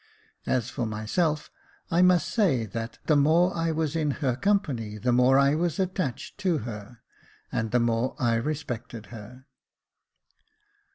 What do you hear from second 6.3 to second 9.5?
to her, and the more I respected her.